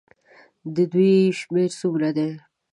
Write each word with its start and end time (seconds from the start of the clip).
د 0.75 0.77
دوی 0.91 1.15
شمېر 1.39 1.69
څومره 1.81 2.09
دی. 2.17 2.29